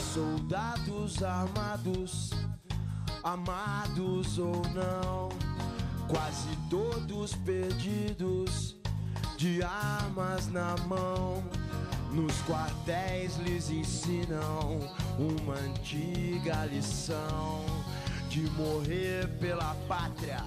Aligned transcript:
soldados 0.00 1.22
armados, 1.22 2.30
amados 3.22 4.38
ou 4.38 4.62
não, 4.74 5.28
quase 6.08 6.56
todos 6.70 7.34
perdidos, 7.36 8.76
de 9.36 9.62
armas 9.62 10.48
na 10.48 10.76
mão. 10.86 11.42
Nos 12.12 12.40
quartéis 12.42 13.36
lhes 13.38 13.68
ensinam 13.68 14.80
uma 15.18 15.54
antiga 15.54 16.64
lição 16.66 17.64
de 18.28 18.42
morrer 18.50 19.28
pela 19.38 19.74
pátria 19.88 20.42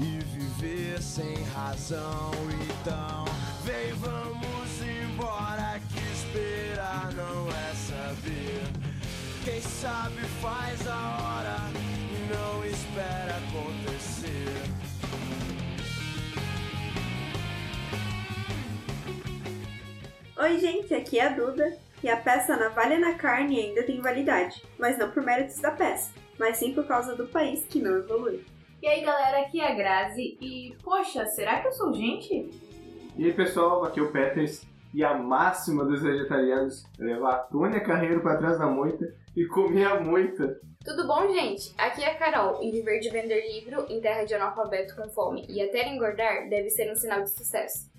e 0.00 0.18
viver 0.24 1.00
sem 1.02 1.42
razão. 1.54 2.30
Então, 2.68 3.24
vem, 3.62 3.92
vamos 3.94 4.82
embora 4.82 5.80
que 5.88 6.00
esperar 6.12 7.12
não 7.12 7.48
é 7.48 7.73
saber. 8.24 8.62
Quem 9.44 9.60
sabe 9.60 10.20
faz 10.40 10.86
a 10.86 11.18
hora 11.20 11.56
e 12.10 12.32
não 12.32 12.64
espera 12.64 13.36
acontecer. 13.36 14.24
Oi, 20.36 20.58
gente, 20.58 20.94
aqui 20.94 21.18
é 21.18 21.26
a 21.26 21.28
Duda. 21.30 21.76
E 22.02 22.08
a 22.08 22.18
peça 22.18 22.54
Navalha 22.56 22.98
na 22.98 23.14
Carne 23.14 23.58
ainda 23.58 23.82
tem 23.82 24.02
validade, 24.02 24.62
mas 24.78 24.98
não 24.98 25.10
por 25.10 25.22
méritos 25.22 25.58
da 25.58 25.70
peça, 25.70 26.12
mas 26.38 26.58
sim 26.58 26.74
por 26.74 26.86
causa 26.86 27.16
do 27.16 27.26
país 27.26 27.64
que 27.64 27.80
não 27.80 27.96
evolui. 27.96 28.44
E 28.82 28.86
aí 28.86 29.02
galera, 29.02 29.40
aqui 29.40 29.58
é 29.58 29.72
a 29.72 29.74
Grazi 29.74 30.36
e, 30.38 30.76
poxa, 30.82 31.24
será 31.24 31.60
que 31.60 31.68
eu 31.68 31.72
sou 31.72 31.94
gente? 31.94 32.50
E 33.16 33.24
aí 33.24 33.32
pessoal, 33.32 33.84
aqui 33.84 34.00
é 34.00 34.02
o 34.02 34.12
Peters 34.12 34.66
e 34.94 35.02
a 35.02 35.12
máxima 35.12 35.84
dos 35.84 36.00
vegetarianos 36.00 36.84
é 37.00 37.02
levar 37.02 37.34
a 37.34 37.38
Tônia 37.38 37.80
Carreiro 37.80 38.22
para 38.22 38.38
trás 38.38 38.58
da 38.60 38.66
moita 38.68 39.12
e 39.36 39.44
comer 39.44 39.86
a 39.86 40.00
moita. 40.00 40.60
Tudo 40.84 41.08
bom, 41.08 41.32
gente? 41.32 41.74
Aqui 41.76 42.04
é 42.04 42.12
a 42.12 42.14
Carol 42.16 42.62
e 42.62 42.70
viver 42.70 43.00
de 43.00 43.10
vender 43.10 43.44
livro 43.52 43.86
em 43.88 44.00
terra 44.00 44.22
de 44.24 44.34
analfabeto 44.34 44.94
com 44.94 45.08
fome 45.08 45.44
e 45.48 45.60
até 45.60 45.88
engordar 45.88 46.48
deve 46.48 46.70
ser 46.70 46.92
um 46.92 46.94
sinal 46.94 47.24
de 47.24 47.30
sucesso. 47.30 47.90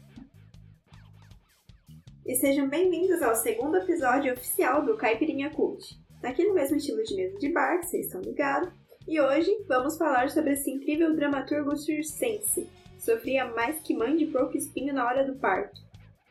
E 2.26 2.34
sejam 2.36 2.70
bem-vindos 2.70 3.22
ao 3.22 3.36
segundo 3.36 3.76
episódio 3.76 4.34
oficial 4.34 4.86
do 4.86 4.96
Caipirinha 4.96 5.50
Cult. 5.50 6.00
Aqui 6.24 6.46
no 6.46 6.54
mesmo 6.54 6.78
estilo 6.78 7.04
de 7.04 7.16
mesa 7.16 7.38
de 7.38 7.52
bar, 7.52 7.80
que 7.80 7.88
vocês 7.88 8.06
estão 8.06 8.22
ligados. 8.22 8.70
E 9.06 9.20
hoje 9.20 9.52
vamos 9.68 9.98
falar 9.98 10.30
sobre 10.30 10.54
esse 10.54 10.72
incrível 10.72 11.14
dramaturgo 11.14 11.76
circense. 11.76 12.70
Sofria 12.98 13.46
mais 13.54 13.80
que 13.82 13.94
mãe 13.94 14.16
de 14.16 14.28
porco 14.28 14.58
espinho 14.58 14.94
na 14.94 15.06
hora 15.06 15.26
do 15.26 15.36
parto. 15.36 15.86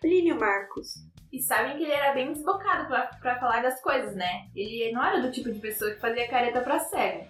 Plínio 0.05 0.39
Marcos. 0.39 0.97
E 1.33 1.41
sabem 1.41 1.79
que 1.79 1.83
ele 1.83 1.93
era 1.93 2.13
bem 2.13 2.31
desbocado 2.31 2.87
pra, 2.89 3.07
pra 3.23 3.41
falar 3.41 3.63
das 3.63 3.81
coisas, 3.81 4.15
né? 4.15 4.51
Ele 4.55 4.93
não 4.93 5.03
era 5.03 5.23
do 5.23 5.33
tipo 5.33 5.51
de 5.51 5.59
pessoa 5.59 5.93
que 5.93 5.99
fazia 5.99 6.29
careta 6.29 6.61
pra 6.61 6.79
cego. 6.79 7.27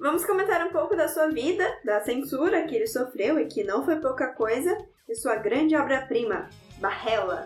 Vamos 0.00 0.24
comentar 0.24 0.66
um 0.66 0.70
pouco 0.70 0.96
da 0.96 1.06
sua 1.06 1.28
vida, 1.28 1.70
da 1.84 2.00
censura 2.00 2.66
que 2.66 2.74
ele 2.74 2.86
sofreu 2.86 3.38
e 3.38 3.44
que 3.44 3.62
não 3.62 3.84
foi 3.84 3.96
pouca 3.96 4.28
coisa, 4.28 4.74
e 5.06 5.14
sua 5.14 5.36
grande 5.36 5.76
obra-prima, 5.76 6.48
Barrela. 6.78 7.44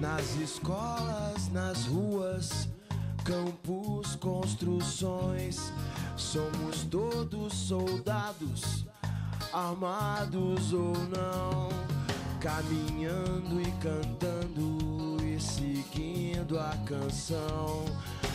Nas 0.00 0.34
escolas, 0.40 1.48
nas 1.52 1.86
ruas, 1.86 2.68
campos, 3.26 4.14
construções, 4.16 5.72
somos 6.16 6.84
todos 6.84 7.52
soldados, 7.52 8.86
armados 9.52 10.72
ou 10.72 10.92
não, 11.08 11.68
caminhando 12.40 13.60
e 13.60 13.72
cantando 13.82 15.16
e 15.24 15.40
seguindo 15.40 16.56
a 16.56 16.72
canção. 16.86 17.84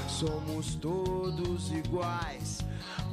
Somos 0.10 0.76
todos 0.76 1.72
iguais, 1.72 2.60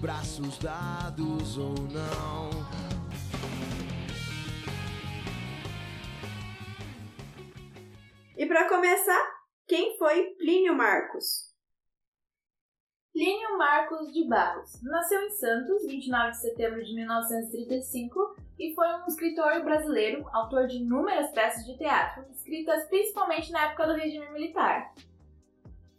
braços 0.01 0.59
dados 0.59 1.57
ou 1.57 1.75
não. 1.93 2.51
E 8.37 8.47
para 8.47 8.69
começar, 8.69 9.25
quem 9.69 9.97
foi 9.97 10.35
Plínio 10.39 10.75
Marcos? 10.75 11.48
Plínio 13.19 13.59
Marcos 13.59 14.13
de 14.13 14.29
Barros 14.29 14.81
nasceu 14.81 15.21
em 15.23 15.31
Santos, 15.31 15.85
29 15.85 16.31
de 16.31 16.37
setembro 16.37 16.85
de 16.85 16.95
1935, 16.95 18.37
e 18.57 18.73
foi 18.77 18.87
um 18.95 19.07
escritor 19.09 19.61
brasileiro, 19.65 20.25
autor 20.33 20.69
de 20.69 20.77
inúmeras 20.77 21.29
peças 21.33 21.67
de 21.67 21.77
teatro, 21.77 22.25
escritas 22.31 22.87
principalmente 22.87 23.51
na 23.51 23.65
época 23.65 23.89
do 23.89 23.95
regime 23.95 24.31
militar. 24.31 24.95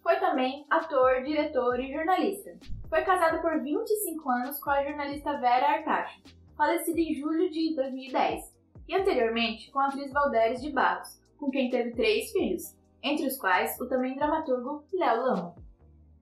Foi 0.01 0.15
também 0.15 0.65
ator, 0.69 1.21
diretor 1.21 1.77
e 1.81 1.91
jornalista. 1.91 2.57
Foi 2.87 3.01
casado 3.01 3.41
por 3.41 3.61
25 3.61 4.29
anos 4.29 4.57
com 4.57 4.69
a 4.69 4.81
jornalista 4.85 5.35
Vera 5.39 5.71
Artacho, 5.73 6.21
falecida 6.55 7.01
em 7.01 7.15
julho 7.15 7.49
de 7.49 7.75
2010, 7.75 8.45
e 8.87 8.95
anteriormente 8.95 9.69
com 9.71 9.79
a 9.79 9.87
atriz 9.87 10.09
Valdéres 10.13 10.61
de 10.61 10.71
Barros, 10.71 11.21
com 11.37 11.51
quem 11.51 11.69
teve 11.69 11.91
três 11.91 12.31
filhos, 12.31 12.77
entre 13.03 13.27
os 13.27 13.35
quais 13.37 13.77
o 13.81 13.89
também 13.89 14.15
dramaturgo 14.15 14.85
Léo 14.93 15.21
Lama. 15.21 15.68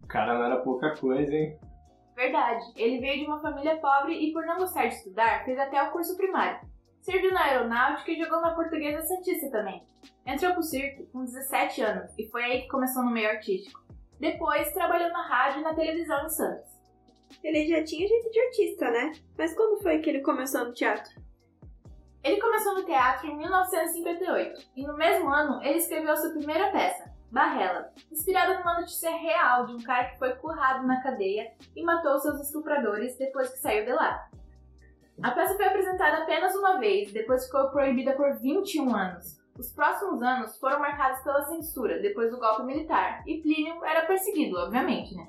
O 0.08 0.10
cara 0.10 0.36
não 0.36 0.46
era 0.46 0.62
pouca 0.62 0.96
coisa, 0.96 1.36
hein? 1.36 1.60
Verdade, 2.16 2.64
ele 2.78 3.00
veio 3.00 3.20
de 3.20 3.26
uma 3.26 3.42
família 3.42 3.76
pobre 3.76 4.14
e, 4.14 4.32
por 4.32 4.46
não 4.46 4.58
gostar 4.58 4.88
de 4.88 4.96
estudar, 4.96 5.44
fez 5.44 5.60
até 5.60 5.84
o 5.84 5.92
curso 5.92 6.16
primário. 6.16 6.62
Serviu 7.02 7.34
na 7.34 7.44
aeronáutica 7.44 8.12
e 8.12 8.18
jogou 8.18 8.40
na 8.40 8.56
Portuguesa 8.56 9.06
Santista 9.06 9.52
também. 9.52 9.84
Entrou 10.26 10.54
pro 10.54 10.64
circo 10.64 11.06
com 11.12 11.26
17 11.26 11.82
anos 11.82 12.10
e 12.18 12.26
foi 12.30 12.42
aí 12.42 12.62
que 12.62 12.70
começou 12.70 13.04
no 13.04 13.12
meio 13.12 13.30
artístico. 13.30 13.84
Depois 14.18 14.72
trabalhou 14.72 15.10
na 15.10 15.28
rádio 15.28 15.60
e 15.60 15.64
na 15.64 15.76
televisão 15.76 16.26
em 16.26 16.30
Santos. 16.30 16.72
Ele 17.44 17.68
já 17.68 17.84
tinha 17.84 18.08
jeito 18.08 18.32
de 18.32 18.40
artista, 18.40 18.90
né? 18.90 19.12
Mas 19.38 19.54
quando 19.54 19.84
foi 19.84 20.00
que 20.00 20.10
ele 20.10 20.22
começou 20.22 20.64
no 20.64 20.74
teatro? 20.74 21.22
Ele 22.24 22.40
começou 22.40 22.76
no 22.76 22.86
teatro 22.86 23.28
em 23.28 23.38
1958 23.38 24.70
e 24.74 24.88
no 24.88 24.96
mesmo 24.96 25.30
ano 25.30 25.62
ele 25.66 25.80
escreveu 25.80 26.16
sua 26.16 26.32
primeira 26.32 26.72
peça, 26.72 27.12
Barrela, 27.32 27.92
inspirada 28.12 28.60
numa 28.60 28.80
notícia 28.80 29.12
real 29.12 29.66
de 29.66 29.74
um 29.74 29.82
cara 29.82 30.12
que 30.12 30.20
foi 30.20 30.34
currado 30.36 30.88
na 30.88 31.02
cadeia 31.02 31.52
e 31.76 31.84
matou 31.84 32.18
seus 32.20 32.40
estupradores 32.42 33.18
depois 33.18 33.50
que 33.50 33.60
saiu 33.60 33.86
de 33.86 33.92
lá. 33.92 34.30
A 35.22 35.32
peça 35.32 35.56
foi 35.56 35.66
apresentada 35.66 36.24
apenas 36.24 36.56
uma 36.56 36.80
vez, 36.80 37.12
depois 37.12 37.46
ficou 37.46 37.70
proibida 37.70 38.14
por 38.14 38.36
21 38.36 38.96
anos. 38.96 39.38
Os 39.58 39.72
próximos 39.72 40.22
anos 40.22 40.58
foram 40.58 40.80
marcados 40.80 41.22
pela 41.22 41.44
censura 41.46 42.00
depois 42.00 42.30
do 42.30 42.40
golpe 42.40 42.64
militar, 42.64 43.24
e 43.26 43.42
Plínio 43.42 43.84
era 43.84 44.06
perseguido, 44.06 44.56
obviamente, 44.58 45.16
né? 45.16 45.28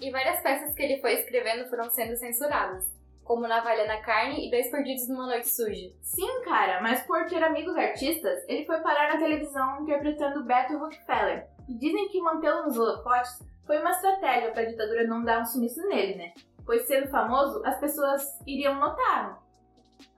E 0.00 0.10
várias 0.10 0.40
peças 0.40 0.74
que 0.74 0.82
ele 0.82 1.00
foi 1.00 1.14
escrevendo 1.14 1.68
foram 1.68 1.90
sendo 1.90 2.16
censuradas, 2.16 2.88
como 3.24 3.46
Navalha 3.46 3.86
na 3.86 4.00
Carne 4.02 4.46
e 4.46 4.50
Dois 4.50 4.70
Perdidos 4.70 5.08
numa 5.08 5.26
Noite 5.26 5.48
Suja. 5.48 5.90
Sim, 6.00 6.42
cara, 6.44 6.80
mas 6.80 7.02
por 7.06 7.26
ter 7.26 7.42
amigos 7.42 7.76
artistas, 7.76 8.44
ele 8.48 8.64
foi 8.64 8.80
parar 8.80 9.12
na 9.12 9.18
televisão 9.18 9.82
interpretando 9.82 10.44
Beto 10.44 10.78
Rockefeller. 10.78 11.46
E 11.68 11.74
dizem 11.74 12.08
que 12.08 12.20
mantê-lo 12.20 12.64
nos 12.64 12.76
holofotes 12.76 13.38
foi 13.64 13.78
uma 13.78 13.90
estratégia 13.90 14.50
para 14.50 14.62
a 14.62 14.66
ditadura 14.66 15.06
não 15.06 15.22
dar 15.22 15.40
um 15.40 15.46
sumiço 15.46 15.80
nele, 15.88 16.16
né? 16.16 16.32
Pois 16.64 16.86
sendo 16.86 17.08
famoso, 17.08 17.62
as 17.64 17.78
pessoas 17.78 18.22
iriam 18.46 18.74
notar. 18.74 19.40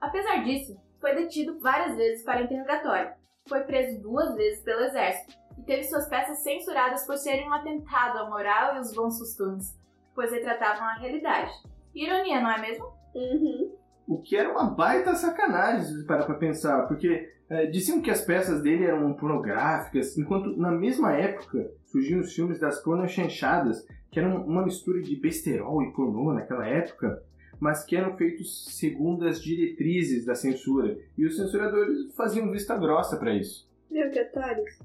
Apesar 0.01 0.43
disso, 0.43 0.79
foi 0.99 1.15
detido 1.15 1.59
várias 1.59 1.95
vezes 1.95 2.23
para 2.23 2.41
interrogatório. 2.41 3.13
Foi 3.47 3.61
preso 3.61 4.01
duas 4.01 4.35
vezes 4.35 4.63
pelo 4.63 4.81
exército 4.81 5.37
e 5.57 5.63
teve 5.63 5.83
suas 5.83 6.07
peças 6.07 6.39
censuradas 6.39 7.05
por 7.05 7.17
serem 7.17 7.47
um 7.47 7.53
atentado 7.53 8.17
à 8.17 8.29
moral 8.29 8.75
e 8.75 8.79
os 8.79 8.93
bons 8.93 9.19
costumes, 9.19 9.77
pois 10.13 10.31
retratavam 10.31 10.83
a 10.85 10.95
realidade. 10.95 11.51
Ironia, 11.95 12.41
não 12.41 12.51
é 12.51 12.61
mesmo? 12.61 12.85
Uhum. 13.15 13.71
O 14.07 14.21
que 14.21 14.35
era 14.35 14.51
uma 14.51 14.69
baita 14.69 15.15
sacanagem, 15.15 15.85
se 15.85 15.97
você 15.97 16.05
parar 16.05 16.25
pra 16.25 16.35
pensar, 16.35 16.87
porque 16.87 17.33
é, 17.49 17.65
diziam 17.67 18.01
que 18.01 18.11
as 18.11 18.21
peças 18.21 18.61
dele 18.61 18.85
eram 18.85 19.13
pornográficas, 19.13 20.17
enquanto 20.17 20.55
na 20.57 20.71
mesma 20.71 21.13
época 21.13 21.71
surgiam 21.85 22.19
os 22.19 22.33
filmes 22.33 22.59
das 22.59 22.83
pornochanchadas, 22.83 23.87
que 24.11 24.19
eram 24.19 24.45
uma 24.45 24.63
mistura 24.63 25.01
de 25.01 25.15
besterol 25.15 25.81
e 25.81 25.91
pornô 25.93 26.33
naquela 26.33 26.67
época, 26.67 27.23
mas 27.59 27.83
que 27.85 27.95
eram 27.95 28.17
feitos 28.17 28.65
segundo 28.77 29.27
as 29.27 29.41
diretrizes 29.41 30.25
da 30.25 30.35
censura, 30.35 30.97
e 31.17 31.25
os 31.25 31.37
censuradores 31.37 32.13
faziam 32.15 32.51
vista 32.51 32.77
grossa 32.77 33.17
para 33.17 33.33
isso. 33.33 33.69
Meu 33.89 34.11
que 34.11 34.21
otários. 34.21 34.77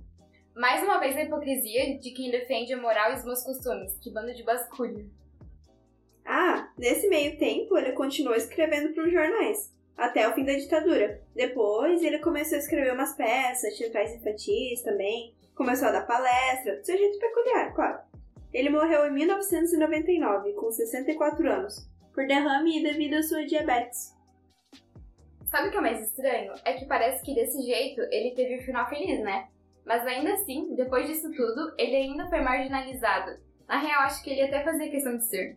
Mais 0.55 0.83
uma 0.83 0.99
vez 0.99 1.17
a 1.17 1.23
hipocrisia 1.23 1.99
de 1.99 2.11
quem 2.13 2.31
defende 2.31 2.73
a 2.73 2.81
moral 2.81 3.13
e 3.13 3.17
os 3.17 3.25
bons 3.25 3.43
costumes, 3.45 3.99
que 3.99 4.13
bando 4.13 4.33
de 4.35 4.45
basculho. 4.45 5.11
Ah, 6.25 6.71
nesse 6.79 7.09
meio 7.09 7.39
tempo 7.39 7.77
ele 7.77 7.93
continuou 7.93 8.37
escrevendo 8.37 8.93
para 8.95 9.05
os 9.05 9.13
jornais, 9.13 9.75
até 9.97 10.29
o 10.29 10.35
fim 10.35 10.45
da 10.45 10.53
ditadura. 10.53 11.21
Depois 11.35 12.03
ele 12.03 12.19
começou 12.19 12.57
a 12.57 12.61
escrever 12.61 12.93
umas 12.93 13.15
peças, 13.17 13.77
teatrais 13.77 14.15
infantis 14.15 14.83
também, 14.83 15.35
começou 15.55 15.89
a 15.89 15.93
dar 15.93 16.07
palestra, 16.07 16.77
do 16.77 16.85
seu 16.85 16.97
jeito 16.97 17.19
peculiar, 17.19 17.75
claro. 17.75 17.99
Ele 18.53 18.71
morreu 18.71 19.07
em 19.07 19.13
1999, 19.13 20.53
com 20.55 20.71
64 20.71 21.49
anos, 21.49 21.89
por 22.13 22.27
derrame 22.27 22.83
devido 22.83 23.15
à 23.15 23.23
sua 23.23 23.45
diabetes. 23.45 24.17
Sabe 25.51 25.69
o 25.69 25.71
que 25.71 25.77
é 25.77 25.81
mais 25.81 26.01
estranho? 26.01 26.53
É 26.65 26.75
que 26.75 26.87
parece 26.87 27.25
que 27.25 27.35
desse 27.35 27.61
jeito 27.63 28.01
ele 28.11 28.35
teve 28.35 28.59
um 28.59 28.65
final 28.65 28.89
feliz, 28.89 29.21
né? 29.21 29.49
Mas 29.85 30.07
ainda 30.07 30.35
assim, 30.35 30.75
depois 30.77 31.07
disso 31.07 31.31
tudo, 31.33 31.75
ele 31.77 31.97
ainda 31.97 32.29
foi 32.29 32.41
marginalizado. 32.41 33.39
Na 33.67 33.79
real, 33.79 34.03
acho 34.03 34.23
que 34.23 34.31
ele 34.31 34.43
até 34.43 34.63
fazia 34.63 34.91
questão 34.91 35.17
de 35.17 35.25
ser. 35.25 35.57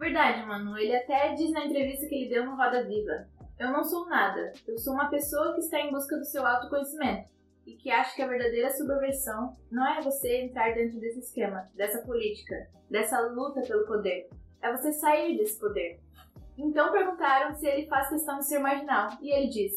Verdade, 0.00 0.46
mano. 0.46 0.78
Ele 0.78 0.96
até 0.96 1.34
diz 1.34 1.52
na 1.52 1.66
entrevista 1.66 2.06
que 2.06 2.14
ele 2.14 2.30
deu 2.30 2.46
no 2.46 2.56
Roda 2.56 2.82
Viva: 2.84 3.28
Eu 3.58 3.70
não 3.70 3.84
sou 3.84 4.08
nada. 4.08 4.50
Eu 4.66 4.78
sou 4.78 4.94
uma 4.94 5.10
pessoa 5.10 5.52
que 5.52 5.60
está 5.60 5.78
em 5.78 5.90
busca 5.90 6.16
do 6.16 6.24
seu 6.24 6.44
autoconhecimento 6.46 7.28
e 7.66 7.74
que 7.74 7.90
acha 7.90 8.16
que 8.16 8.22
a 8.22 8.26
verdadeira 8.26 8.70
subversão 8.70 9.54
não 9.70 9.86
é 9.86 10.00
você 10.00 10.40
entrar 10.40 10.74
dentro 10.74 10.98
desse 10.98 11.18
esquema, 11.18 11.68
dessa 11.74 11.98
política, 11.98 12.66
dessa 12.88 13.20
luta 13.20 13.60
pelo 13.60 13.86
poder. 13.86 14.30
É 14.62 14.74
você 14.74 14.90
sair 14.90 15.36
desse 15.36 15.60
poder. 15.60 16.00
Então 16.56 16.90
perguntaram 16.92 17.54
se 17.54 17.66
ele 17.66 17.86
faz 17.86 18.08
questão 18.08 18.38
de 18.38 18.46
ser 18.46 18.58
marginal, 18.58 19.10
e 19.20 19.30
ele 19.30 19.48
diz: 19.48 19.74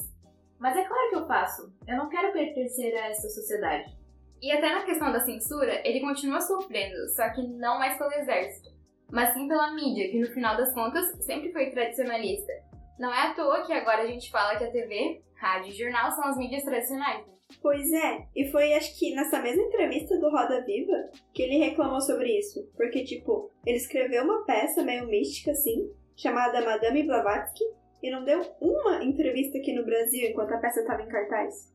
Mas 0.58 0.78
é 0.78 0.86
claro 0.86 1.10
que 1.10 1.16
eu 1.16 1.28
faço. 1.28 1.70
Eu 1.86 1.98
não 1.98 2.08
quero 2.08 2.32
pertencer 2.32 2.96
a 2.96 3.10
essa 3.10 3.28
sociedade. 3.28 3.94
E 4.42 4.54
até 4.54 4.74
na 4.74 4.84
questão 4.84 5.12
da 5.12 5.20
censura, 5.20 5.82
ele 5.86 6.00
continua 6.00 6.40
sofrendo, 6.40 7.10
só 7.10 7.30
que 7.30 7.46
não 7.46 7.78
mais 7.78 7.98
pelo 7.98 8.12
exército, 8.14 8.73
mas 9.14 9.32
sim 9.32 9.48
pela 9.48 9.72
mídia, 9.76 10.10
que 10.10 10.20
no 10.20 10.26
final 10.26 10.58
das 10.58 10.74
contas 10.74 11.06
sempre 11.24 11.54
foi 11.54 11.70
tradicionalista. 11.70 12.52
Não 12.98 13.14
é 13.14 13.28
à 13.28 13.34
toa 13.36 13.64
que 13.64 13.72
agora 13.72 14.02
a 14.02 14.08
gente 14.08 14.32
fala 14.32 14.58
que 14.58 14.64
a 14.64 14.72
TV, 14.72 15.22
rádio 15.36 15.70
e 15.70 15.78
jornal 15.78 16.12
são 16.12 16.26
as 16.26 16.36
mídias 16.36 16.64
tradicionais. 16.64 17.24
Né? 17.28 17.34
Pois 17.62 17.94
é, 17.94 18.26
e 18.36 18.50
foi 18.50 18.74
acho 18.74 18.98
que 18.98 19.14
nessa 19.14 19.40
mesma 19.40 19.62
entrevista 19.62 20.18
do 20.18 20.32
Roda 20.32 20.66
Viva 20.66 21.12
que 21.32 21.44
ele 21.44 21.64
reclamou 21.64 22.02
sobre 22.02 22.40
isso. 22.40 22.68
Porque, 22.76 23.04
tipo, 23.04 23.52
ele 23.68 23.78
escreveu 23.78 24.24
uma 24.24 24.44
peça 24.46 24.82
meio 24.82 25.06
mística 25.06 25.52
assim, 25.52 25.92
chamada 26.16 26.66
Madame 26.66 27.04
Blavatsky, 27.04 27.64
e 28.02 28.10
não 28.10 28.26
deu 28.26 28.42
uma 28.60 29.04
entrevista 29.04 29.60
aqui 29.60 29.74
no 29.74 29.86
Brasil 29.86 30.28
enquanto 30.28 30.54
a 30.54 30.58
peça 30.58 30.82
estava 30.82 31.04
em 31.04 31.08
cartaz. 31.08 31.72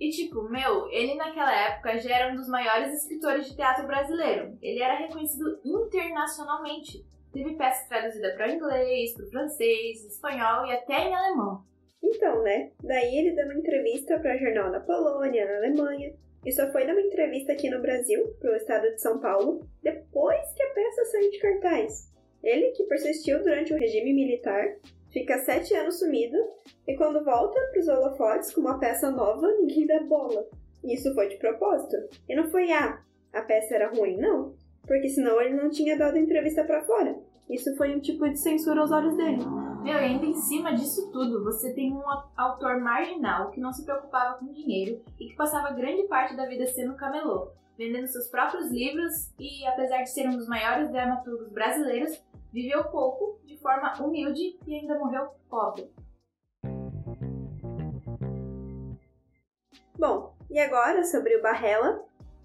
E 0.00 0.10
tipo, 0.10 0.42
meu, 0.48 0.90
ele 0.90 1.14
naquela 1.14 1.54
época 1.54 1.98
já 1.98 2.16
era 2.16 2.32
um 2.32 2.36
dos 2.36 2.48
maiores 2.48 2.92
escritores 2.92 3.46
de 3.46 3.54
teatro 3.54 3.86
brasileiro. 3.86 4.58
Ele 4.60 4.82
era 4.82 4.98
reconhecido 4.98 5.60
internacionalmente. 5.64 7.06
Teve 7.32 7.54
peças 7.54 7.88
traduzidas 7.88 8.34
para 8.34 8.48
o 8.48 8.50
inglês, 8.50 9.14
para 9.14 9.24
o 9.24 9.30
francês, 9.30 10.04
espanhol 10.04 10.66
e 10.66 10.72
até 10.72 11.08
em 11.08 11.14
alemão. 11.14 11.64
Então, 12.02 12.42
né? 12.42 12.72
Daí 12.82 13.16
ele 13.16 13.36
deu 13.36 13.44
uma 13.44 13.54
entrevista 13.54 14.18
para 14.18 14.36
jornal 14.36 14.72
na 14.72 14.80
Polônia, 14.80 15.46
na 15.46 15.56
Alemanha. 15.58 16.12
E 16.44 16.50
só 16.50 16.68
foi 16.72 16.84
dar 16.84 16.92
uma 16.94 17.02
entrevista 17.02 17.52
aqui 17.52 17.70
no 17.70 17.80
Brasil, 17.80 18.34
pro 18.40 18.56
estado 18.56 18.90
de 18.90 19.00
São 19.00 19.20
Paulo, 19.20 19.64
depois 19.80 20.52
que 20.54 20.62
a 20.64 20.70
peça 20.74 21.04
saiu 21.04 21.30
de 21.30 21.38
cartaz. 21.38 22.12
Ele, 22.42 22.72
que 22.72 22.82
persistiu 22.84 23.40
durante 23.40 23.72
o 23.72 23.78
regime 23.78 24.12
militar, 24.12 24.76
fica 25.12 25.38
sete 25.38 25.74
anos 25.74 25.98
sumido 25.98 26.36
e 26.86 26.96
quando 26.96 27.24
volta 27.24 27.60
para 27.70 27.80
os 27.80 27.88
holofotes 27.88 28.54
com 28.54 28.62
uma 28.62 28.78
peça 28.78 29.10
nova, 29.10 29.46
ninguém 29.60 29.86
dá 29.86 30.00
bola. 30.04 30.46
Isso 30.82 31.14
foi 31.14 31.28
de 31.28 31.36
propósito. 31.36 31.96
E 32.28 32.34
não 32.34 32.50
foi, 32.50 32.72
ah, 32.72 33.00
a 33.32 33.42
peça 33.42 33.74
era 33.74 33.90
ruim, 33.90 34.16
não. 34.16 34.54
Porque 34.86 35.08
senão 35.08 35.40
ele 35.40 35.54
não 35.54 35.70
tinha 35.70 35.96
dado 35.96 36.18
entrevista 36.18 36.64
para 36.64 36.82
fora. 36.82 37.16
Isso 37.48 37.76
foi 37.76 37.94
um 37.94 38.00
tipo 38.00 38.28
de 38.28 38.38
censura 38.38 38.80
aos 38.80 38.90
olhos 38.90 39.16
dele. 39.16 39.44
Meu, 39.82 39.94
e 39.94 39.98
ainda 39.98 40.24
em 40.24 40.34
cima 40.34 40.74
disso 40.74 41.10
tudo, 41.12 41.42
você 41.42 41.72
tem 41.72 41.92
um 41.92 42.02
autor 42.36 42.80
marginal 42.80 43.50
que 43.50 43.60
não 43.60 43.72
se 43.72 43.84
preocupava 43.84 44.38
com 44.38 44.52
dinheiro 44.52 45.02
e 45.18 45.26
que 45.26 45.36
passava 45.36 45.74
grande 45.74 46.04
parte 46.04 46.36
da 46.36 46.46
vida 46.46 46.66
sendo 46.66 46.94
camelô, 46.94 47.50
vendendo 47.76 48.06
seus 48.06 48.28
próprios 48.28 48.70
livros 48.70 49.32
e, 49.38 49.66
apesar 49.66 50.02
de 50.02 50.10
ser 50.10 50.28
um 50.28 50.36
dos 50.36 50.46
maiores 50.46 50.90
dramaturgos 50.90 51.48
brasileiros, 51.48 52.22
viveu 52.52 52.84
pouco, 52.84 53.40
de 53.44 53.56
forma 53.58 53.94
humilde 54.00 54.58
e 54.66 54.74
ainda 54.74 54.98
morreu 54.98 55.28
pobre. 55.48 55.90
Bom, 59.98 60.34
e 60.50 60.58
agora 60.58 61.04
sobre 61.04 61.36
o 61.36 61.42
Barrela. 61.42 62.04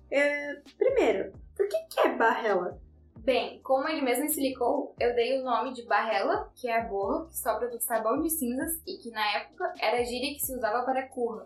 É, 0.09 0.62
primeiro, 0.77 1.33
por 1.56 1.68
que, 1.68 1.77
que 1.89 2.00
é 2.00 2.15
Barrela? 2.15 2.80
Bem, 3.18 3.59
como 3.62 3.89
ele 3.89 4.01
mesmo 4.01 4.24
explicou, 4.24 4.95
eu 4.98 5.13
dei 5.13 5.38
o 5.38 5.44
nome 5.44 5.74
de 5.74 5.86
barrela, 5.86 6.50
que 6.56 6.69
é 6.69 6.80
a 6.80 6.86
borra 6.86 7.25
que 7.27 7.38
sobra 7.38 7.68
do 7.68 7.77
sabão 7.77 8.21
de 8.21 8.30
cinzas 8.30 8.81
e 8.88 8.95
que 9.00 9.12
na 9.12 9.36
época 9.36 9.74
era 9.81 9.98
a 9.98 10.03
gíria 10.03 10.33
que 10.33 10.39
se 10.39 10.56
usava 10.56 10.86
para 10.86 11.10
curra. 11.10 11.45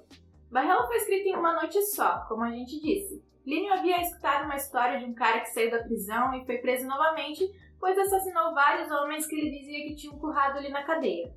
Barrela 0.52 0.86
foi 0.86 0.98
escrita 0.98 1.30
em 1.30 1.36
uma 1.36 1.54
noite 1.54 1.82
só, 1.88 2.24
como 2.28 2.44
a 2.44 2.52
gente 2.52 2.80
disse. 2.80 3.24
Línio 3.44 3.74
havia 3.74 4.00
escutado 4.00 4.46
uma 4.46 4.58
história 4.58 5.00
de 5.00 5.06
um 5.06 5.16
cara 5.16 5.40
que 5.40 5.50
saiu 5.50 5.72
da 5.72 5.82
prisão 5.82 6.36
e 6.36 6.46
foi 6.46 6.60
preso 6.60 6.86
novamente, 6.86 7.52
pois 7.82 7.98
assassinou 7.98 8.54
vários 8.54 8.92
homens 8.92 9.26
que 9.26 9.36
ele 9.36 9.58
dizia 9.58 9.88
que 9.88 9.96
tinham 9.96 10.20
currado 10.20 10.60
ali 10.60 10.70
na 10.70 10.84
cadeia. 10.84 11.34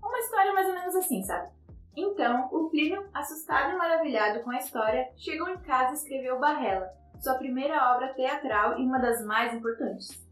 Uma 0.00 0.18
história 0.20 0.54
mais 0.54 0.68
ou 0.68 0.74
menos 0.74 0.94
assim, 0.94 1.22
sabe? 1.24 1.50
Então, 1.96 2.48
o 2.52 2.70
Plínio, 2.70 3.04
assustado 3.12 3.72
e 3.72 3.76
maravilhado 3.76 4.40
com 4.44 4.50
a 4.50 4.58
história, 4.58 5.08
chegou 5.16 5.48
em 5.48 5.58
casa 5.58 5.90
e 5.90 5.94
escreveu 5.94 6.38
Barrela, 6.38 6.88
sua 7.18 7.34
primeira 7.34 7.92
obra 7.92 8.14
teatral 8.14 8.78
e 8.78 8.84
uma 8.84 9.00
das 9.00 9.24
mais 9.26 9.52
importantes. 9.52 10.24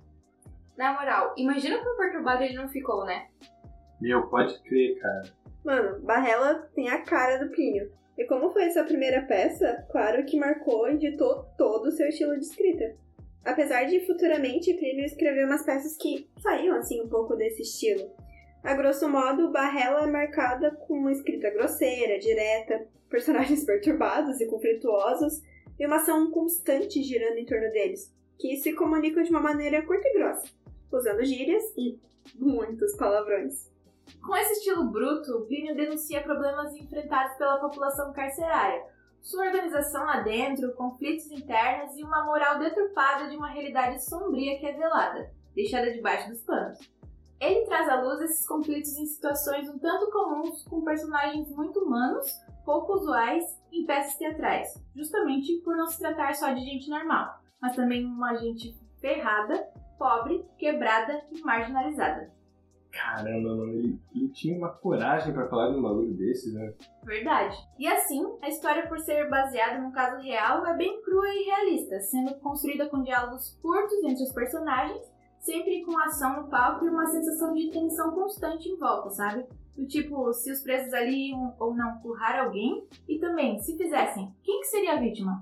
Na 0.79 0.93
moral, 0.93 1.35
imagina 1.37 1.79
como 1.79 1.97
perturbado 1.97 2.45
ele 2.45 2.55
não 2.55 2.69
ficou, 2.69 3.05
né? 3.05 3.27
Meu, 4.01 4.29
pode 4.29 4.57
crer, 4.63 5.01
cara. 5.01 5.23
Mano, 5.65 6.01
Barrela 6.03 6.71
tem 6.77 6.89
a 6.89 7.03
cara 7.03 7.45
do 7.45 7.51
Plínio. 7.51 7.91
E 8.17 8.25
como 8.27 8.51
foi 8.51 8.67
essa 8.67 8.85
primeira 8.85 9.23
peça, 9.23 9.85
claro 9.91 10.25
que 10.25 10.39
marcou 10.39 10.89
e 10.89 10.97
ditou 10.97 11.45
todo 11.59 11.87
o 11.87 11.91
seu 11.91 12.07
estilo 12.07 12.39
de 12.39 12.45
escrita. 12.45 12.95
Apesar 13.47 13.85
de 13.85 14.05
futuramente 14.05 14.75
Plínio 14.75 15.05
escrever 15.05 15.47
umas 15.47 15.65
peças 15.65 15.97
que 15.97 16.29
saíam 16.43 16.77
assim 16.77 17.01
um 17.01 17.09
pouco 17.09 17.37
desse 17.37 17.63
estilo. 17.63 18.11
A 18.65 18.75
grosso 18.75 19.09
modo, 19.09 19.53
Barrela 19.53 20.03
é 20.03 20.11
marcada 20.11 20.73
com 20.73 20.95
uma 20.95 21.13
escrita 21.13 21.49
grosseira, 21.51 22.19
direta, 22.19 22.89
personagens 23.09 23.63
perturbados 23.65 24.41
e 24.41 24.47
conflituosos, 24.47 25.41
e 25.79 25.87
uma 25.87 25.97
ação 25.97 26.29
constante 26.33 27.01
girando 27.05 27.39
em 27.39 27.47
torno 27.47 27.71
deles, 27.71 28.13
que 28.37 28.57
se 28.57 28.73
comunicam 28.73 29.23
de 29.23 29.31
uma 29.31 29.41
maneira 29.41 29.81
curta 29.87 30.09
e 30.09 30.15
grossa, 30.15 30.49
usando 30.91 31.25
gírias 31.25 31.63
e 31.77 32.01
muitos 32.35 32.97
palavrões. 32.97 33.71
Com 34.27 34.35
esse 34.35 34.55
estilo 34.55 34.91
bruto, 34.91 35.47
Plínio 35.47 35.77
denuncia 35.77 36.21
problemas 36.21 36.75
enfrentados 36.75 37.37
pela 37.39 37.61
população 37.61 38.13
carcerária, 38.13 38.85
sua 39.27 39.47
organização 39.47 40.05
lá 40.05 40.21
dentro, 40.21 40.73
conflitos 40.75 41.29
internos 41.33 41.97
e 41.97 42.05
uma 42.05 42.25
moral 42.25 42.61
deturpada 42.61 43.29
de 43.29 43.37
uma 43.37 43.49
realidade 43.49 44.05
sombria 44.05 44.57
que 44.57 44.65
é 44.65 44.73
velada, 44.73 45.33
deixada 45.53 45.93
debaixo 45.93 46.31
dos 46.31 46.43
panos. 46.43 46.79
Ele 47.41 47.67
traz 47.67 47.89
à 47.89 48.01
luz 48.01 48.21
esses 48.21 48.47
conflitos 48.47 48.97
em 48.97 49.05
situações 49.05 49.69
um 49.69 49.81
tanto 49.81 50.13
comuns 50.13 50.63
com 50.69 50.85
personagens 50.85 51.51
muito 51.51 51.81
humanos, 51.81 52.31
pouco 52.65 52.93
usuais 52.93 53.45
em 53.73 53.85
peças 53.85 54.17
teatrais, 54.17 54.81
justamente 54.95 55.61
por 55.65 55.77
não 55.77 55.89
se 55.89 55.99
tratar 55.99 56.33
só 56.37 56.53
de 56.53 56.61
gente 56.61 56.89
normal, 56.89 57.41
mas 57.61 57.75
também 57.75 58.07
uma 58.07 58.37
gente 58.37 58.79
ferrada, 59.01 59.69
pobre, 59.99 60.47
quebrada 60.57 61.21
e 61.33 61.41
marginalizada. 61.41 62.33
Caramba, 62.97 63.57
mano, 63.57 63.73
ele, 63.75 64.01
ele 64.15 64.29
tinha 64.29 64.57
uma 64.57 64.71
coragem 64.71 65.33
para 65.33 65.49
falar 65.49 65.71
de 65.71 65.77
um 65.77 65.83
bagulho 65.83 66.15
desses, 66.15 66.53
né? 66.55 66.75
Verdade. 67.05 67.57
E 67.79 67.87
assim, 67.87 68.25
a 68.43 68.49
história, 68.49 68.87
por 68.89 68.99
ser 69.01 69.29
baseada 69.29 69.81
num 69.81 69.93
caso 69.93 70.23
real, 70.23 70.67
é 70.67 70.77
bem 70.77 71.01
crua 71.03 71.29
e 71.29 71.45
realista, 71.45 72.01
sendo 72.01 72.35
construída 72.37 72.89
com 72.89 73.03
diálogos 73.03 73.59
curtos 73.63 74.03
entre 74.05 74.23
os 74.23 74.33
personagens 74.33 75.17
sempre 75.47 75.85
com 75.85 75.97
ação 76.01 76.43
no 76.43 76.49
palco 76.49 76.85
e 76.85 76.89
uma 76.89 77.07
sensação 77.07 77.55
de 77.55 77.71
tensão 77.71 78.11
constante 78.11 78.69
em 78.69 78.77
volta, 78.77 79.11
sabe? 79.11 79.47
Do 79.77 79.87
tipo, 79.87 80.33
se 80.33 80.51
os 80.51 80.61
presos 80.61 80.93
ali 80.93 81.31
iam 81.31 81.55
ou 81.61 81.73
não 81.73 82.01
currar 82.01 82.41
alguém, 82.41 82.85
e 83.09 83.21
também, 83.21 83.61
se 83.61 83.77
fizessem, 83.77 84.35
quem 84.43 84.61
que 84.61 84.67
seria 84.67 84.95
a 84.95 85.01
vítima? 85.01 85.41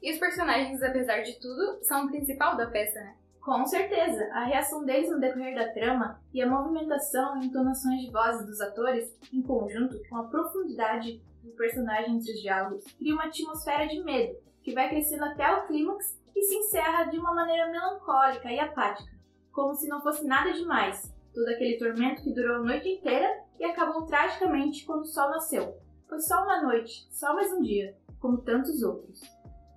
E 0.00 0.10
os 0.10 0.18
personagens, 0.18 0.82
apesar 0.82 1.20
de 1.20 1.38
tudo, 1.38 1.82
são 1.82 2.06
o 2.06 2.08
principal 2.08 2.56
da 2.56 2.66
peça, 2.66 2.98
né? 2.98 3.14
Com 3.44 3.66
certeza, 3.66 4.26
a 4.32 4.44
reação 4.44 4.86
deles 4.86 5.10
no 5.10 5.20
decorrer 5.20 5.54
da 5.54 5.70
trama 5.70 6.18
e 6.32 6.40
a 6.40 6.48
movimentação 6.48 7.36
e 7.36 7.44
entonações 7.44 8.00
de 8.00 8.10
vozes 8.10 8.46
dos 8.46 8.58
atores, 8.58 9.14
em 9.30 9.42
conjunto 9.42 10.00
com 10.08 10.16
a 10.16 10.24
profundidade 10.24 11.22
do 11.42 11.50
personagem 11.50 12.16
entre 12.16 12.32
os 12.32 12.40
diálogos, 12.40 12.84
cria 12.96 13.12
uma 13.12 13.26
atmosfera 13.26 13.86
de 13.86 14.02
medo, 14.02 14.34
que 14.62 14.72
vai 14.72 14.88
crescendo 14.88 15.24
até 15.24 15.54
o 15.54 15.66
clímax 15.66 16.18
e 16.34 16.42
se 16.42 16.56
encerra 16.56 17.04
de 17.04 17.18
uma 17.18 17.34
maneira 17.34 17.70
melancólica 17.70 18.50
e 18.50 18.58
apática, 18.58 19.12
como 19.52 19.74
se 19.74 19.86
não 19.88 20.00
fosse 20.00 20.26
nada 20.26 20.50
demais, 20.50 21.14
todo 21.34 21.48
aquele 21.48 21.76
tormento 21.76 22.22
que 22.22 22.32
durou 22.32 22.56
a 22.56 22.62
noite 22.62 22.88
inteira 22.88 23.28
e 23.60 23.64
acabou 23.66 24.06
tragicamente 24.06 24.86
quando 24.86 25.02
o 25.02 25.06
sol 25.06 25.28
nasceu. 25.28 25.76
Foi 26.08 26.18
só 26.18 26.44
uma 26.44 26.62
noite, 26.62 27.06
só 27.10 27.34
mais 27.34 27.52
um 27.52 27.60
dia, 27.60 27.94
como 28.18 28.38
tantos 28.38 28.82
outros. 28.82 29.20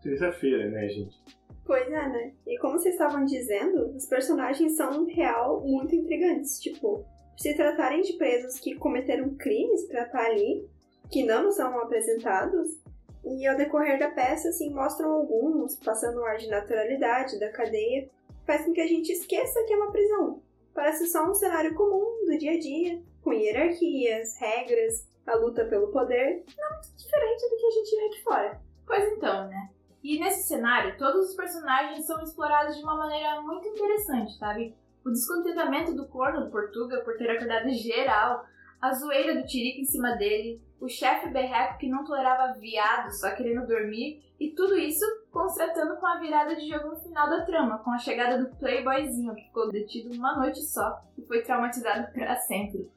Terça-feira, 0.01 0.69
né, 0.69 0.87
gente? 0.87 1.36
Pois 1.67 1.85
é, 1.85 2.07
né? 2.07 2.33
E 2.47 2.57
como 2.59 2.79
vocês 2.79 2.95
estavam 2.95 3.25
dizendo, 3.25 3.93
os 3.93 4.05
personagens 4.05 4.77
são, 4.77 5.05
real, 5.05 5.59
muito 5.59 5.93
intrigantes. 5.93 6.61
Tipo, 6.61 7.05
se 7.37 7.53
tratarem 7.55 8.01
de 8.01 8.13
presos 8.13 8.57
que 8.57 8.75
cometeram 8.75 9.35
crimes 9.35 9.83
pra 9.83 10.03
estar 10.03 10.25
ali, 10.25 10.65
que 11.11 11.23
não 11.23 11.51
são 11.51 11.77
apresentados, 11.79 12.79
e 13.25 13.45
ao 13.45 13.57
decorrer 13.57 13.99
da 13.99 14.09
peça, 14.09 14.47
assim, 14.47 14.69
mostram 14.69 15.11
alguns 15.11 15.75
passando 15.75 16.21
um 16.21 16.25
ar 16.25 16.37
de 16.37 16.47
naturalidade 16.47 17.37
da 17.37 17.51
cadeia, 17.51 18.09
faz 18.45 18.63
com 18.63 18.71
que 18.71 18.79
a 18.79 18.87
gente 18.87 19.11
esqueça 19.11 19.61
que 19.65 19.73
é 19.73 19.75
uma 19.75 19.91
prisão. 19.91 20.41
Parece 20.73 21.05
só 21.07 21.29
um 21.29 21.35
cenário 21.35 21.75
comum 21.75 22.25
do 22.25 22.37
dia 22.37 22.53
a 22.53 22.59
dia, 22.59 23.01
com 23.21 23.33
hierarquias, 23.33 24.37
regras, 24.39 25.05
a 25.25 25.35
luta 25.35 25.65
pelo 25.65 25.91
poder, 25.91 26.45
não 26.57 26.71
muito 26.71 26.95
diferente 26.95 27.49
do 27.49 27.57
que 27.57 27.65
a 27.65 27.71
gente 27.71 27.95
vê 27.97 28.05
aqui 28.05 28.23
fora. 28.23 28.61
Pois 28.85 29.11
então, 29.11 29.49
né? 29.49 29.69
E 30.07 30.17
nesse 30.17 30.47
cenário, 30.47 30.97
todos 30.97 31.31
os 31.31 31.35
personagens 31.35 32.05
são 32.05 32.23
explorados 32.23 32.77
de 32.77 32.81
uma 32.81 32.95
maneira 32.95 33.41
muito 33.41 33.67
interessante, 33.67 34.37
sabe? 34.37 34.73
O 35.03 35.09
descontentamento 35.09 35.93
do 35.93 36.07
corno 36.07 36.45
do 36.45 36.49
Portuga 36.49 37.01
por 37.01 37.17
ter 37.17 37.29
acordado 37.29 37.69
geral, 37.71 38.45
a 38.81 38.93
zoeira 38.93 39.35
do 39.35 39.45
Tirica 39.45 39.81
em 39.81 39.83
cima 39.83 40.15
dele, 40.15 40.61
o 40.79 40.87
chefe 40.87 41.27
berreco 41.29 41.77
que 41.77 41.89
não 41.89 42.05
tolerava 42.05 42.57
viado 42.57 43.11
só 43.11 43.31
querendo 43.31 43.67
dormir, 43.67 44.23
e 44.39 44.51
tudo 44.51 44.77
isso 44.77 45.03
constatando 45.29 45.97
com 45.97 46.05
a 46.05 46.19
virada 46.19 46.55
de 46.55 46.69
jogo 46.69 46.87
no 46.87 47.01
final 47.01 47.29
da 47.29 47.43
trama, 47.43 47.79
com 47.79 47.91
a 47.91 47.97
chegada 47.97 48.41
do 48.41 48.55
playboyzinho 48.55 49.35
que 49.35 49.43
ficou 49.43 49.69
detido 49.69 50.15
uma 50.15 50.37
noite 50.37 50.61
só 50.61 51.01
e 51.17 51.21
foi 51.23 51.41
traumatizado 51.41 52.13
para 52.13 52.37
sempre. 52.37 52.89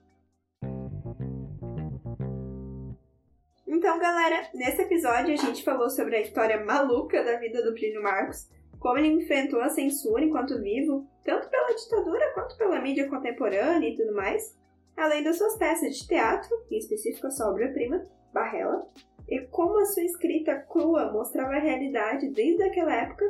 Então, 3.80 3.98
galera, 3.98 4.46
nesse 4.52 4.82
episódio 4.82 5.32
a 5.32 5.36
gente 5.38 5.64
falou 5.64 5.88
sobre 5.88 6.14
a 6.14 6.20
história 6.20 6.62
maluca 6.62 7.24
da 7.24 7.38
vida 7.38 7.62
do 7.62 7.72
Plínio 7.72 8.02
Marcos, 8.02 8.46
como 8.78 8.98
ele 8.98 9.08
enfrentou 9.08 9.58
a 9.58 9.70
censura 9.70 10.22
enquanto 10.22 10.60
vivo, 10.60 11.08
tanto 11.24 11.48
pela 11.48 11.74
ditadura 11.74 12.30
quanto 12.34 12.58
pela 12.58 12.78
mídia 12.82 13.08
contemporânea 13.08 13.88
e 13.88 13.96
tudo 13.96 14.14
mais, 14.14 14.54
além 14.94 15.24
das 15.24 15.38
suas 15.38 15.56
peças 15.56 15.96
de 15.96 16.06
teatro, 16.06 16.50
em 16.70 16.76
específico 16.76 17.26
a 17.26 17.30
sua 17.30 17.48
obra-prima, 17.48 18.04
Barrela, 18.34 18.86
e 19.26 19.40
como 19.46 19.78
a 19.78 19.86
sua 19.86 20.04
escrita 20.04 20.56
crua 20.56 21.10
mostrava 21.10 21.54
a 21.54 21.60
realidade 21.60 22.28
desde 22.28 22.62
aquela 22.62 22.94
época, 22.94 23.24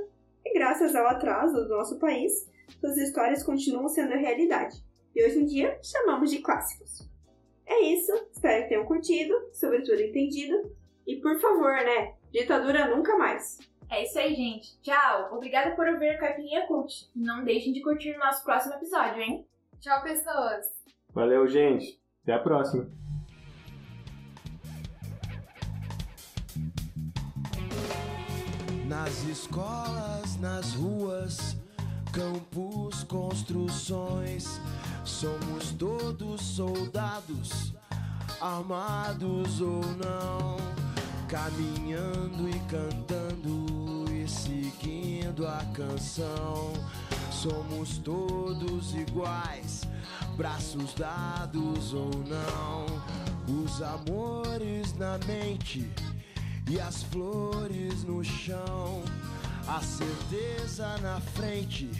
e 0.44 0.52
graças 0.52 0.96
ao 0.96 1.06
atraso 1.06 1.62
do 1.62 1.68
nosso 1.68 1.96
país, 2.00 2.50
suas 2.80 2.96
histórias 2.96 3.44
continuam 3.44 3.88
sendo 3.88 4.14
realidade, 4.14 4.82
e 5.14 5.24
hoje 5.24 5.38
em 5.38 5.46
dia 5.46 5.78
chamamos 5.80 6.28
de 6.28 6.40
clássicos. 6.40 7.08
É 7.70 7.82
isso, 7.82 8.12
espero 8.32 8.64
que 8.64 8.68
tenham 8.70 8.84
curtido, 8.84 9.32
sobretudo 9.52 10.02
entendido, 10.02 10.76
e 11.06 11.16
por 11.20 11.38
favor, 11.38 11.72
né, 11.72 12.14
ditadura 12.32 12.88
nunca 12.94 13.16
mais. 13.16 13.58
É 13.88 14.02
isso 14.02 14.18
aí, 14.18 14.34
gente. 14.34 14.76
Tchau! 14.82 15.30
Obrigada 15.32 15.76
por 15.76 15.86
ouvir 15.86 16.08
a 16.10 16.18
Caipirinha 16.18 16.66
Cult. 16.66 17.08
Não 17.14 17.44
deixem 17.44 17.72
de 17.72 17.80
curtir 17.80 18.10
o 18.16 18.18
nosso 18.18 18.42
próximo 18.42 18.74
episódio, 18.74 19.22
hein? 19.22 19.46
Tchau, 19.78 20.02
pessoas! 20.02 20.66
Valeu, 21.12 21.46
gente. 21.46 22.00
Até 22.24 22.32
a 22.32 22.40
próxima. 22.40 22.90
Nas 28.88 29.22
escolas, 29.28 30.40
nas 30.40 30.74
ruas, 30.74 31.56
campos, 32.12 33.04
construções, 33.04 34.60
somos 35.04 35.72
todos 35.72 36.40
soldados, 36.40 37.72
armados 38.40 39.60
ou 39.60 39.80
não, 39.96 40.56
caminhando 41.28 42.48
e 42.48 42.58
cantando 42.68 44.12
e 44.12 44.28
seguindo 44.28 45.46
a 45.46 45.64
canção. 45.72 46.72
Somos 47.30 47.98
todos 47.98 48.94
iguais, 48.94 49.82
braços 50.36 50.94
dados 50.94 51.94
ou 51.94 52.10
não, 52.26 52.86
os 53.62 53.80
amores 53.82 54.92
na 54.98 55.18
mente 55.26 55.90
e 56.68 56.78
as 56.80 57.02
flores 57.04 58.04
no 58.04 58.22
chão, 58.22 59.02
a 59.66 59.80
certeza 59.80 60.98
na 60.98 61.20
frente 61.20 61.90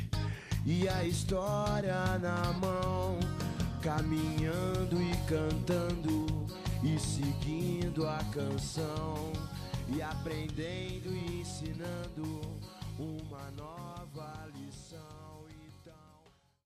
e 0.64 0.88
a 0.88 1.05
história 1.05 2.19
na 2.19 2.52
mão, 2.55 3.19
caminhando 3.81 5.00
e 5.00 5.17
cantando 5.26 6.47
e 6.83 6.99
seguindo 6.99 8.07
a 8.07 8.19
canção 8.33 9.33
e 9.88 10.00
aprendendo 10.02 11.14
e 11.14 11.40
ensinando 11.40 12.40
uma 12.99 13.50
nova 13.57 14.50